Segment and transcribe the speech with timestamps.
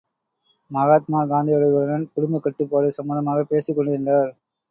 [0.71, 4.31] மகாத்மா காந்தியடிகளுடன் குடும்பக் கட்டுப்பாடு சம்பந்தமாகப் பேசிக்கொண்டிருந்தார்.